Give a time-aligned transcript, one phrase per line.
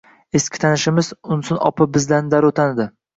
[0.37, 2.89] Eski tanishimiz —Unsin opa bizlarni darrov tanidi.